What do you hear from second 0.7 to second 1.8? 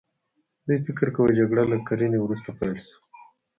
فکر کوي جګړه له